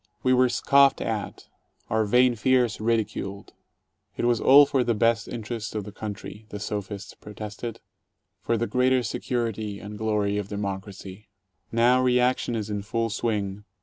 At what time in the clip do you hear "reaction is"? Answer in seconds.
12.01-12.71